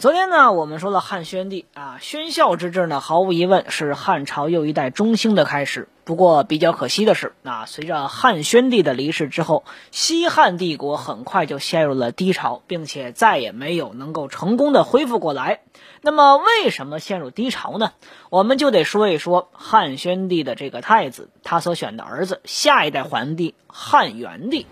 [0.00, 5.90] 昨天呢，我们说了汉宣帝啊，宣孝之治呢，毫无疑问是汉朝又一代中兴的开始。
[6.04, 15.60] 不过比较可惜的是，啊，随着汉宣帝的离世之后，西汉帝国很快就陷入了低潮，并且再也没有能够成功的恢复过来。
[16.00, 17.92] 那么，为什么陷入低潮呢？
[18.30, 24.64] 我们就得说一说汉宣帝的这个太子，他所选的儿子，下一代皇帝汉元帝。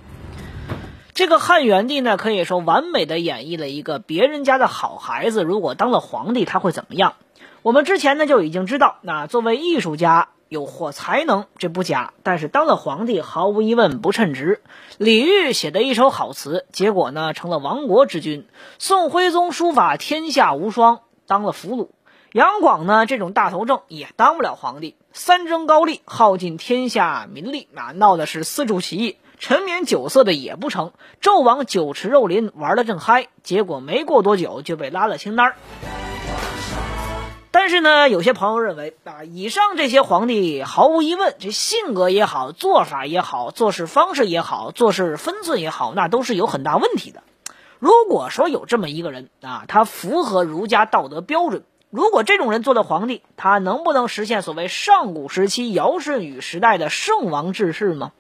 [1.19, 7.15] 这个汉元帝呢，可以说完美的演绎了一个别人家的好孩子，如果当了皇帝，他会怎么样？
[7.63, 14.63] 我们之前呢就已经知道，那作为艺术家有或才能，这不假，但是当了皇帝，毫无疑问不称职。
[14.97, 18.43] 李煜写的一首好词，结果呢成了亡国之君；
[18.79, 21.89] 宋徽宗书法天下无双，当了俘虏；
[22.31, 29.17] 杨广呢这种大头症也当不了皇帝；三征高丽，耗尽天下民力，啊，闹的是四处起义。
[29.39, 35.55] 沉湎酒色的也不成，纣王酒池肉林玩的正嗨，结果没过多久就被拉了清单
[37.51, 47.23] 但是呢，有些朋友认为啊，以上这些皇帝毫无疑问，这性格也好，做法也好，做事方式也好，做事分寸也好，那都是有很大问题的。
[47.79, 58.13] 如果说有这么一个人啊，他符合儒家道德标准，如果这种人做了皇帝，他能不能实现所谓上古时期尧舜禹时代的圣王治世吗？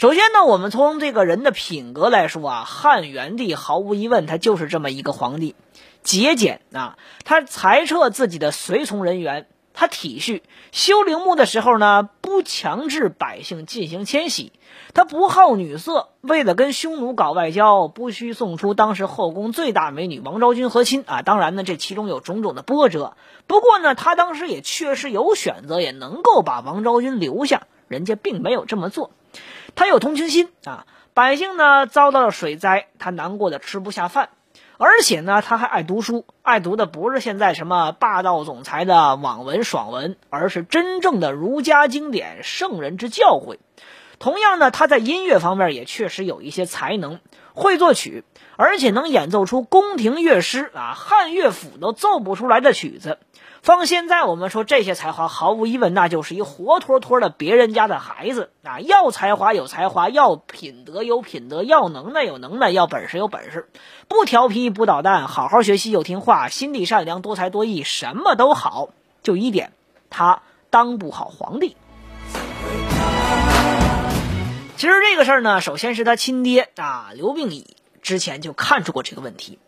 [0.00, 5.54] 首先呢，我们从这个人的品格来说啊，汉元帝毫无疑问，他就是这么一个皇帝，
[6.02, 10.40] 节俭啊，他裁撤自己的随从人员，他体恤。
[10.72, 14.54] 修陵墓的时候呢，不强制百姓进行迁徙，
[14.94, 21.04] 他不好女色，为了跟匈奴搞外交，不需送出当时后宫最大美女王昭君和亲。
[21.06, 21.20] 啊。
[21.20, 29.10] 当然呢，这其中有种种的波折，不过呢，他当时也确实有选择，也能够把王昭君留下，人家并没有这么做。
[29.74, 34.30] 他有同情心啊，百姓呢遭到了水灾，他难过的吃不下饭，
[34.78, 43.58] 而且呢他还爱读书，爱读的不是现在什么霸道总裁的网文爽文，而是真正的儒家经典圣人之教诲。
[44.18, 47.20] 同样呢，他在音乐方面也确实有一些才能，
[47.54, 48.24] 会作曲，
[48.56, 53.18] 而且能演奏出宫廷乐师啊汉乐府都奏不出来的曲子。
[53.62, 58.80] 放现在我们说这些才华，毫无疑问，那就是一活脱脱的别人家的孩子啊！
[58.80, 63.68] 要才华有才华，要品德有品德，要能耐有能耐，要本事有本事，
[64.08, 68.88] 不调皮不捣蛋，好好学习又听话，心地善良，多才多艺，什么都好。
[69.22, 69.72] 就一点，
[70.08, 70.40] 他
[70.70, 71.76] 当不好皇帝。
[74.78, 79.58] 其实这个事儿呢，首先是他亲爹啊，刘病已之前就看出过这个问题。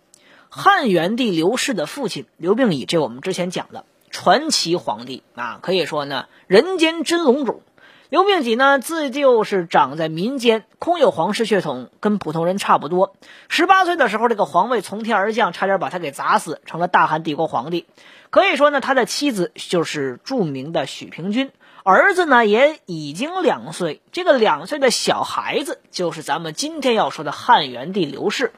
[0.54, 7.62] 汉元帝刘氏的父亲刘病已，这我们之前讲了，传奇皇帝啊，可以说呢，人间真龙种。
[8.10, 13.16] 刘病己呢，自就是长在民间，空有皇室血统，跟普通人差不多。
[13.48, 17.86] 十八岁的时候，这个皇位从天而降，差点把他给砸死，成了大汉帝国皇帝。
[18.28, 21.50] 可以说呢，他的妻子就是著名的许平君，
[21.82, 24.02] 儿子呢也已经两岁。
[24.12, 28.52] 这个两岁的小孩子，就是咱们今天要说的汉元帝刘氏。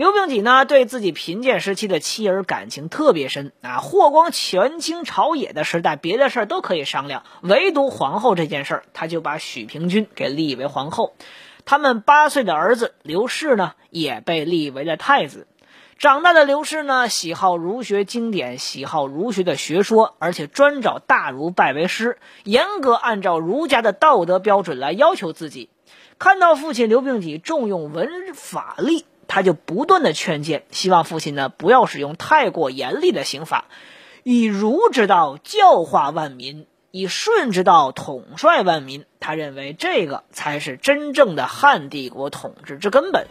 [0.00, 3.80] 刘病己呢，对自己贫贱时期的妻儿感情特别深啊。
[3.80, 11.12] 霍光权倾朝野的时代，别的事儿都可以商量，唯独皇后这件事儿，他就把许平君给立为皇后。
[11.66, 15.46] 他们八岁的儿子刘氏呢，也被立为了太子。
[15.98, 25.68] 长大的刘氏呢，喜好儒学经典，喜好儒学的学说，而且专找大儒拜为师，严格按照儒家的道德标准来要求自己。
[26.18, 29.04] 看到父亲刘病己重用文法力。
[29.32, 33.66] 他就不断的劝谏，希望父亲呢不要使用太过严厉的刑法，
[34.24, 39.04] 以儒之道教化万民，以顺之道统帅万民。
[39.20, 43.28] 他认为这个才是真正的汉帝国统治之根本。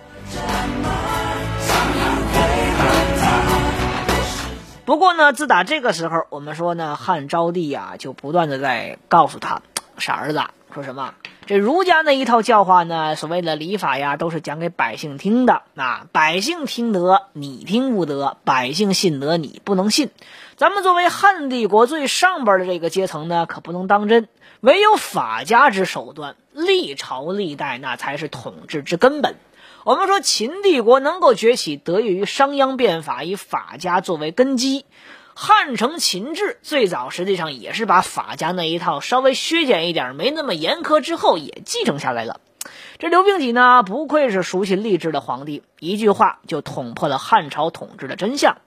[4.86, 9.62] 不过呢，自打这个时候，我们说呢，汉昭帝啊就不断的在告诉他，
[9.98, 10.42] 傻儿子，
[10.80, 11.14] 说什么？
[11.46, 15.64] 这儒家那一套教化呢，所谓的礼法呀，都是讲给百姓听的。
[15.74, 20.10] 那百姓听得，你听不得；百姓信得，你不能信。
[20.56, 24.30] 咱们作为汉帝国最上边的这个阶层呢，可不能当真。
[24.62, 29.36] 唯有法家之手段，历朝历代那才是统治之根本。
[29.84, 34.86] 我们说秦帝国能够崛起，得益于商鞅变法，以法家作为根基。
[35.42, 42.42] 汉承秦制最早实际上也是把法家那一套稍微削减一点、没那么严苛之后也继承下来了。
[42.98, 48.58] 这刘病己呢，不愧是熟悉吏治的皇帝，一句话就捅破了汉朝统治的真相。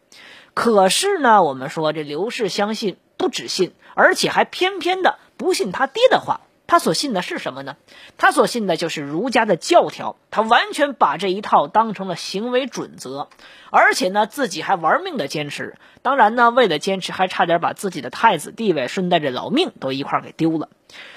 [0.54, 6.40] 可是呢，我们说这刘氏相信不只信，而且还偏偏的不信他爹的话。
[6.72, 7.76] 他所信的是什么呢？
[8.16, 13.28] 他所信的就是儒家的教条，他完全把这一套当成了行为准则，
[13.70, 15.76] 而且呢，自己还玩命的坚持。
[16.00, 20.70] 当然呢，为了坚持，还差点把自己的太子地位，顺带着老命都一块给丢了。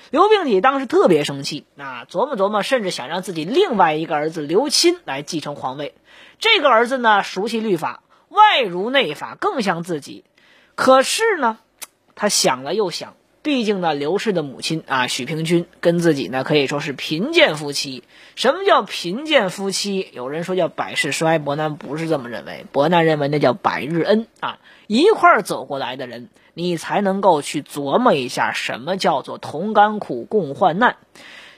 [0.09, 5.95] 刘病己当时特别生气，啊，琢磨琢磨，甚至想让自己另外一个儿子刘钦来继承皇位。
[6.37, 10.25] 这个儿子呢，熟悉律法，外儒内法，更像自己。
[10.75, 11.59] 可是呢，
[12.13, 13.13] 他想了又想。
[13.45, 18.03] 毕竟呢，刘氏的母亲啊，许平君跟自己呢可以说是贫贱夫妻。
[18.33, 20.09] 什么叫贫贱夫妻？
[20.13, 22.65] 有人说叫百世衰，伯南不是这么认为。
[22.71, 24.57] 伯南认为那叫百日恩啊，
[24.87, 30.95] 一块儿走过来的人，你才能够去琢磨一下什么叫做同甘苦共患难。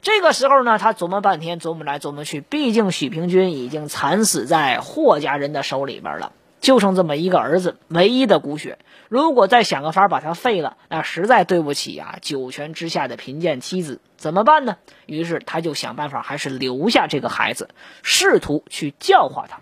[0.02, 6.34] 这个时候呢，他琢磨半天，琢磨来琢磨去，毕竟许平君已经惨死在霍家人的手里边了。
[6.68, 8.78] 就剩这么一个儿子，唯一的骨血。
[9.08, 14.76] 如果再想个法把他废了，那实在对不起啊，九泉之下的贫贱妻子，怎么办呢？
[15.06, 17.70] 于是他就想办法，还是留下这个孩子，
[18.04, 19.62] 试图去教化他。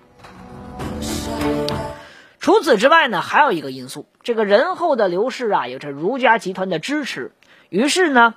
[2.39, 7.33] 除此之外呢，还有一个因素，这个仁厚的刘氏啊，有着儒家集团的支持。
[7.69, 8.33] 于是呢，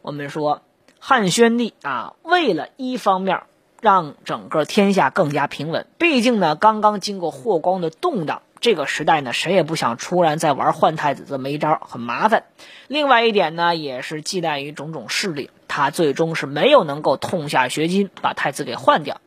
[0.00, 0.62] 我们说
[0.98, 3.42] 汉宣帝啊，为了一方面。
[3.80, 5.86] 让整个天下更加平稳。
[5.98, 12.44] 毕竟呢，刚刚经过霍光的动荡，这个时代呢，谁也不想突然再玩换太子这么一招，很麻烦。
[12.88, 19.20] 另外一点呢，也是忌惮于种种势力，他最终是没有能够痛下决心把太子给换掉，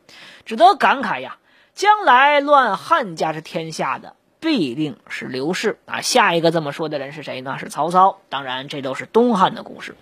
[0.44, 1.38] 只得感慨呀，
[1.74, 6.00] 将来乱汉家之天下的必定是刘氏啊。
[6.02, 7.56] 下一个这么说的人是谁呢？
[7.58, 8.18] 是曹操。
[8.28, 9.94] 当然，这都是东汉的故事。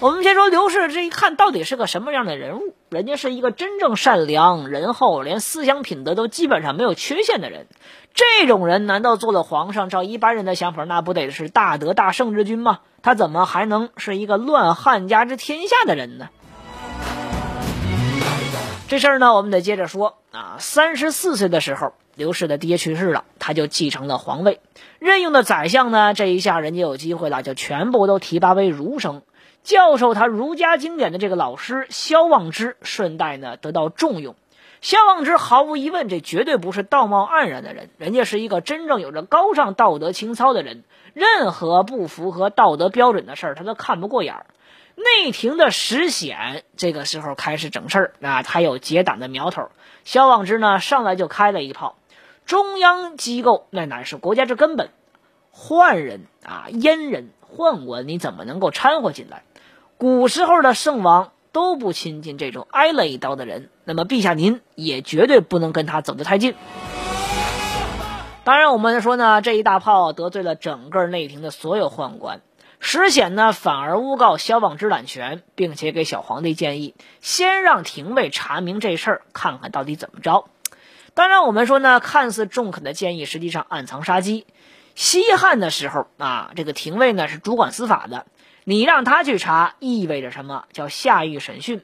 [0.00, 2.72] 我们先说刘氏，这一看到底是个什么样的人物？
[2.88, 7.66] 人家是一个真正善良、仁厚，连思想品德都基本上没有缺陷的人。
[8.14, 9.88] 这种人难道做了皇上？
[9.88, 12.78] 照一般人的想法，那不得是大德大圣之君吗？
[13.02, 16.28] 他怎么还能是一个乱汉家之天下的人呢？
[18.86, 20.58] 这事儿呢，我们得接着说啊。
[20.60, 24.60] 三十四岁的时候，刘氏的爹去世了，他就继承了皇位。
[25.00, 29.22] 任用的宰相呢，这一下人家有机会了，就全部都提拔为儒生。
[29.68, 34.34] 教授他儒家经典的这个老师萧望之，顺带呢得到重用。
[34.80, 40.84] 萧望之毫无疑问，这绝对不是道貌岸然的人，人家是一个真正有着高尚道德情操的人。
[41.12, 44.46] 任何不符合道德标准的事儿，他都看不过眼儿。
[44.94, 49.68] 内廷的石显这个时候开始整事儿，那他有结党的苗头。
[50.02, 51.98] 萧望之呢，上来就开了一炮：
[52.46, 54.88] 中央机构那乃是国家之根本，
[55.54, 59.42] 宦人啊、阉人、宦官，你怎么能够掺和进来？
[59.98, 66.54] 古时候的圣王都不亲近这种挨了一刀的人，那么陛下您也绝对不能跟他走得太近。
[68.44, 72.42] 当然，我们说呢，这一大炮得罪了整个内廷的所有宦官，
[72.78, 80.44] 石显呢反而诬告萧望之揽权，并且给小皇帝建议先让廷尉查明这事儿，看看到底怎么着。
[81.14, 84.46] 当然，我们说呢，看似中肯的建议，实际上暗藏杀机。
[84.94, 88.26] 西汉的时候啊，这个廷尉呢是主管司法的。
[88.68, 90.66] 你让他去查，意味着什么？
[90.74, 91.80] 叫下狱审讯。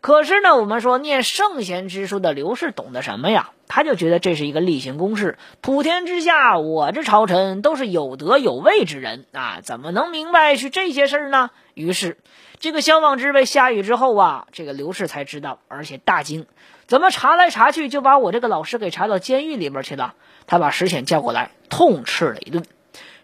[0.00, 3.50] 可是呢，我们说念圣贤之书的刘氏懂得什么呀？
[3.68, 5.38] 他就觉得这是一个例行公事。
[5.60, 11.52] 普天之下，我这朝臣都是有德有位之人啊，怎么能明白去这些事儿呢？
[11.74, 12.18] 于是，
[12.58, 16.46] 这个萧望之被下狱之后啊，这个刘氏才知道，而且大惊：
[16.88, 20.14] 怎么查来查去就把我这个老师给查到监狱里边去了？
[20.48, 22.64] 他把石显叫过来，痛斥了一顿。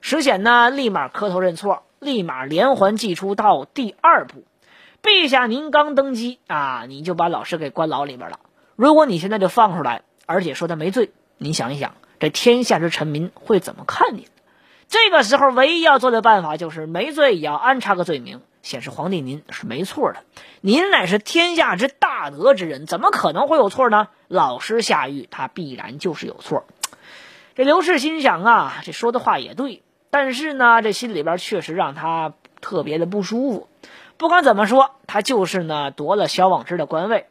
[0.00, 1.82] 石显呢，立马磕头认错。
[2.00, 4.44] 立马连环祭出到第二步，
[5.02, 8.40] 陛下您刚登基啊，你就把老师给关牢里边了。
[8.74, 14.24] 如果你现在就放出来，而且说他没罪，你想一想，这天下之臣民会怎么看您？
[14.88, 20.20] 这个时候唯一要做的办法就是没罪也要安插个罪名，显示皇帝您是没错的。
[20.62, 24.08] 您乃是天下之大德之人，怎么可能会有错呢？
[24.26, 26.64] 老师下狱，他必然就是有错。
[27.54, 29.82] 这刘氏心想啊，这说的话也对。
[30.10, 33.68] 但是呢，这心里边确实让他特别的不舒服。
[34.16, 37.26] 不管怎么说，他就是呢夺了萧望之的官位。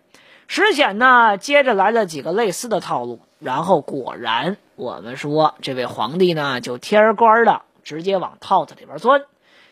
[0.47, 9.21] 石显呢，接着来了几个类似的套路，然后果然，我们说这位皇帝呢就天官的直接往套子里边钻。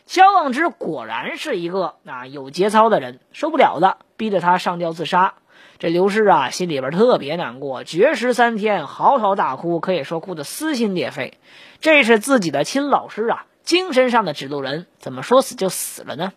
[0.06, 5.34] 萧望之果然是一个啊有节操的人，受不了的，逼着他上吊自杀。
[5.78, 11.34] 这刘氏啊，心里边特别难过，绝食三天，嚎啕大哭，可以说哭得撕心裂肺。
[11.80, 16.32] 这是自己的亲老师啊，精神上的指路人，怎么说死就死了呢？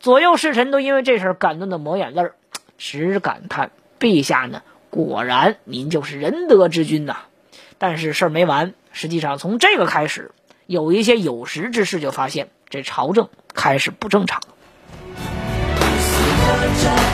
[0.00, 2.30] 左右侍臣都因为这事感动的抹眼泪
[2.76, 4.60] 只感叹：陛下呢，
[4.90, 7.16] 果然您就是仁德之君呐。
[7.78, 10.32] 但是事儿没完，实际上从这个开始，
[10.66, 14.42] 有一些有识之士就发现这朝政开始不正常。
[16.46, 17.13] 高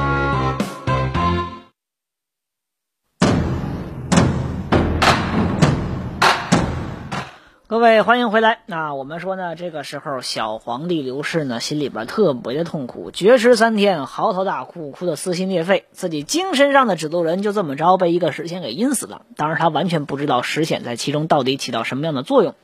[7.71, 8.59] 各位欢迎回来。
[8.65, 15.85] 那我们说呢，这个时候小皇帝刘氏呢，心里边特别的痛苦，绝食三天，嚎啕大哭，哭得撕心裂肺。
[15.93, 19.21] 自己精神上的指路人就这么着被一个石显给阴死了。
[19.37, 22.55] 当然，他完全不知道石显在其中到底起到什么样的作用。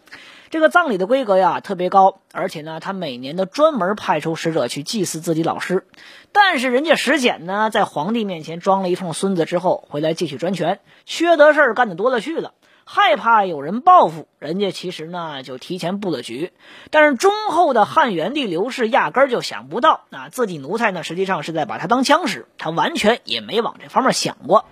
[0.49, 5.85] 这个葬礼的规格呀特别高，而且呢，他每年都专门派出使者去祭祀自己老师。
[6.33, 12.51] 但是人家石显呢，在皇帝面前装了一通孙子之后，回来继续专权，缺德事儿干的多了去了。
[12.89, 16.53] 害怕有人报复，人家其实呢就提前布了局。
[16.89, 24.63] 但是忠厚的汉元帝刘氏压根儿就想不到，啊，自己奴才呢实际上是在把他当枪使，他完全也没往这方面想过。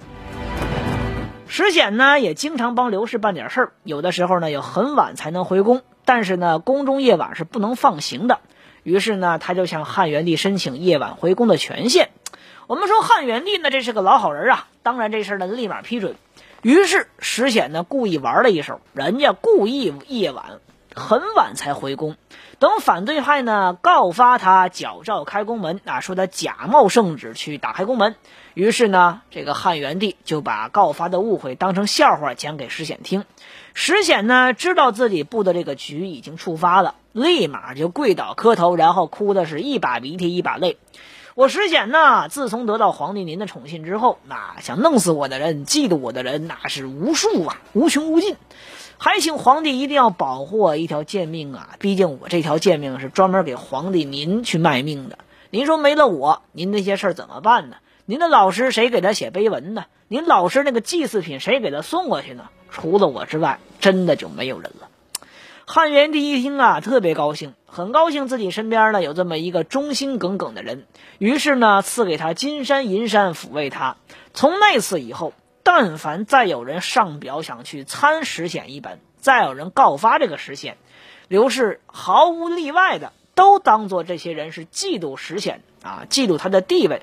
[1.49, 8.39] 石显呢也经常帮刘氏办点事儿，有的时候呢有很晚才能回宫，但是呢宫中夜晚是不能放行的。
[8.83, 12.11] 于是呢他就向汉元帝申请夜晚回宫的权限。
[12.67, 16.15] 我们说汉元帝呢这是个老好人啊，当然这事儿呢立马批准。
[16.65, 20.61] 于是石显呢故意玩了一手，人家故意夜晚
[20.95, 22.15] 很晚才回宫，
[22.57, 28.15] 等反对派呢告发他矫诏开宫门啊，说他假冒圣旨去打开宫门。
[28.55, 33.25] 于是呢，这个汉元帝就把告发的误会当成笑话讲给石显听。
[33.75, 40.79] 石显呢知道自己布的这个局已经触发了，立马就跪倒磕头，然后哭的是一把鼻涕一把泪。
[41.35, 48.37] 我石显呢，自从得到皇帝您的宠信之后，那想弄死我的人、嫉妒我的人，那是无数啊，无穷无尽。
[48.97, 51.75] 还请皇帝一定要保护我一条贱命啊！
[51.77, 55.17] 毕竟我这条贱命是专门给皇帝您去卖命的。
[55.49, 57.75] 您说没了我，您那些事儿怎么办呢？
[58.05, 59.87] 您的老师谁给他写碑文呢？
[60.07, 62.45] 您老师那个祭祀品谁给他送过去呢？
[62.71, 64.84] 除了我之外，真的就没有人了。
[65.67, 70.85] 汉元帝一听啊，特别高兴，很高兴自己身边呢有这么一个忠心耿耿的人，
[71.17, 73.97] 于是呢赐给他金山银山抚慰他。
[74.35, 80.77] 从那次以后，但凡再有人上表想去参石显一本，再有人告发这个石显，
[81.27, 87.01] 刘氏毫无例外的都当做这些人是嫉妒石显啊，嫉妒他的地位。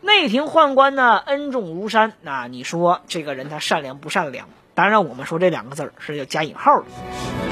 [0.00, 4.48] 内廷宦官呢恩重如山，那你说这个人他善良不善良？
[4.74, 7.49] 当然，我们说这两个字儿是要加引号的。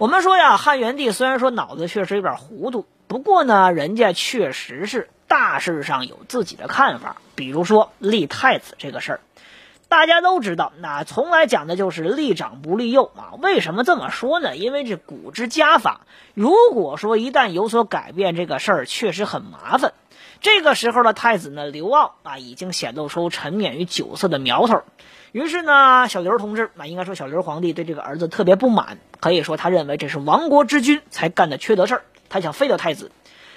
[0.00, 7.16] 我们说呀，汉元帝虽然说脑子确实有点糊涂，不过呢，人家确实是大事上有自己的看法。
[7.34, 9.20] 比如说立太子这个事儿，
[9.90, 13.36] 大家都知道，那从来讲的就是立长不立幼啊。
[13.42, 14.56] 为什么这么说呢？
[14.56, 16.00] 因为这古之家法，
[16.32, 19.92] 如果说一旦有所改变，这个事儿确实很麻烦。
[20.40, 24.82] 这个时候的太子呢，刘骜啊，已经显露出沉湎于酒色的苗头。
[25.32, 33.12] 于是呢，小刘同志，那应该说小刘皇帝对这个儿子特别不满，可以说他认为这是亡国之君才干的缺德事儿，他想废掉太子。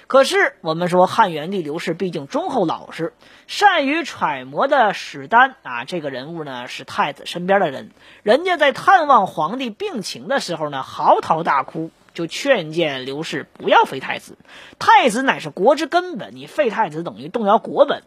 [0.06, 3.14] 可是我们说汉元帝刘氏毕竟忠厚老实，
[3.46, 7.90] 善于揣摩的史丹啊，这个人物呢是太子身边的人，
[8.22, 14.36] 人家在探望皇帝病情的时候呢，嚎啕大哭，就劝谏刘氏不要废太子，
[14.78, 18.02] 太子乃是国之根本，你废太子等于动摇国本。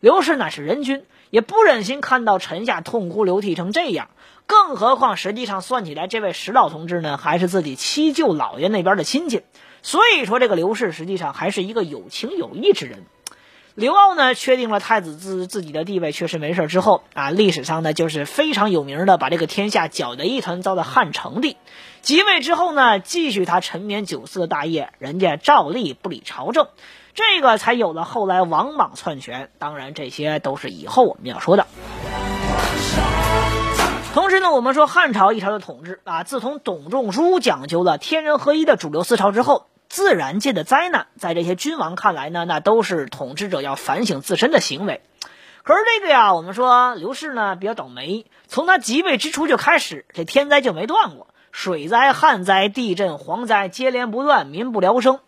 [0.00, 1.04] 刘氏乃是人君。
[1.30, 4.08] 也不忍心看到臣下痛哭流涕成这样，
[4.46, 9.42] 更何况实际上算起来，这位石老同志呢，还是自己七舅老爷那边的亲戚。
[9.82, 13.04] 所以说，这个刘氏实际上还是一个有情有义之人。
[13.74, 21.58] 刘骜呢，确定了太子自自己的地位确实没事之后啊，历史上呢就是非常有名的把这个天下搅得一团糟的汉成帝。
[22.00, 26.68] 即位之后呢，继续他沉湎酒色的大业，人家照例不理朝政。
[27.18, 31.66] 这个才有了后来王莽篡权，当然这些都是以后我们要说的。
[34.14, 45.02] 同时呢，我们说汉朝一朝的统治啊，自从董仲舒讲究了天人合一的主流思潮之后，自然界的灾难在这些君王看来呢，那都是统治者要反省自身的行为。
[45.64, 55.18] 可是这个呀，我们说刘氏呢比较倒霉，从他即位之初就开始，这天灾就没断过，水灾、旱灾、地震、蝗灾接连不断，民不聊生。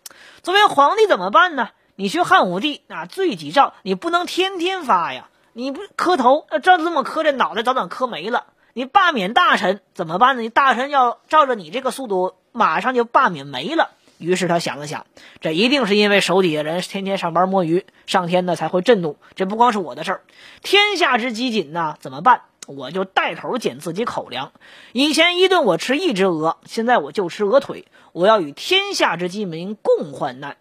[0.41, 1.71] 作为皇帝怎么办呢？
[2.01, 8.47] 你学汉武帝啊，罪己诏你不能天天发呀，你不磕头，那照这么磕，这脑袋早晚磕没了。
[8.73, 10.41] 你罢免大臣怎么办呢？
[10.41, 13.91] 你大臣要照着你这个速度，马上就罢免没了。
[14.17, 15.05] 于是他想了想，
[15.43, 19.19] 这一定是因为手底下人天天上班摸鱼，上天呢才会震怒。
[19.35, 20.23] 这不光是我的事儿，
[20.63, 22.45] 天下之饥馑呢，怎么办？
[22.67, 24.53] 我就带头减自己口粮。
[24.93, 27.85] 以前一顿我吃一只鹅，现在我就吃鹅腿。
[28.13, 30.57] 我要与天下之饥民共患难。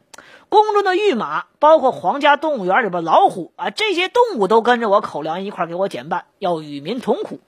[0.49, 7.39] 宫中的御马，包括皇家动物园里边老虎啊，这些动物都跟着我口粮一块给我减半，要与民同苦。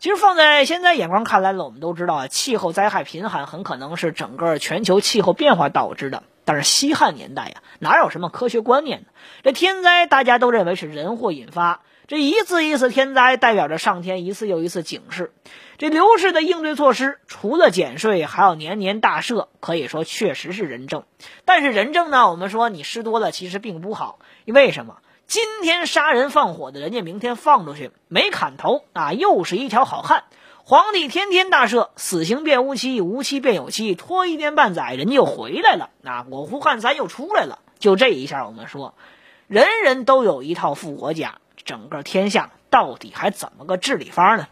[0.00, 6.24] 其实放在现在眼光看来呢，我们都知道啊，气候灾害贫寒很可能是整个全球气候变化导致的。
[6.44, 9.06] 但是西汉年代呀，哪有什么科学观念呢？
[9.42, 11.80] 这天灾大家都认为是人祸引发。
[12.08, 15.30] 这一次一次天灾，代表着上天一次又一次警示。
[15.76, 21.04] 这刘氏的应对措施，除了减税，还要年年大赦，可以说确实是仁政。
[21.44, 24.20] 但是仁政呢，我们说你施多了，其实并不好。
[24.46, 24.96] 为什么？
[25.26, 30.24] 今天杀人放火的人家，明天放出去没砍头啊，又是一条好汉。
[30.64, 35.90] 皇帝天天大赦，死刑变无期，无期变有期，拖一年半载，人家又回来了。
[36.04, 37.58] 啊，我胡汉三又出来了。
[37.78, 38.94] 就这一下，我们说，
[39.46, 41.40] 人人都有一套复活甲。
[41.68, 44.46] 整个天下到底还怎么个治理法呢？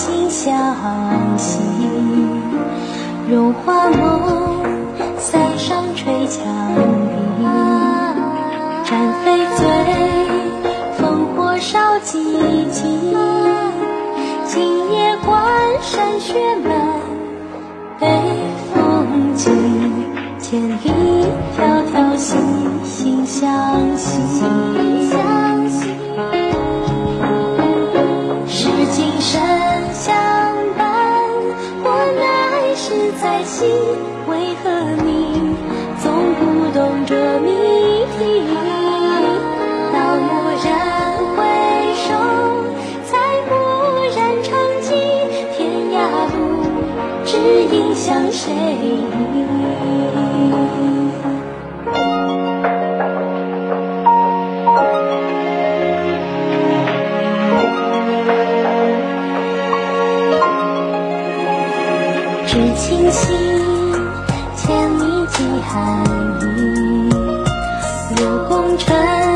[0.00, 0.74] 心相
[1.36, 1.58] 惜。
[3.30, 4.62] 绒花梦，
[5.18, 6.42] 塞上吹墙
[6.74, 7.44] 壁。
[8.82, 9.66] 战飞醉，
[10.98, 11.02] 烽
[11.36, 12.16] 火烧寂
[12.72, 12.88] 寂。
[15.82, 16.70] 山雪满，
[17.98, 18.06] 北
[18.72, 19.50] 风急，
[20.38, 20.76] 千里
[21.56, 21.58] 迢
[21.90, 22.36] 迢惺
[22.84, 24.89] 惺相惜。
[65.62, 66.04] 海
[66.40, 67.08] 里
[68.14, 68.16] 寄
[68.86, 69.29] 寒衣。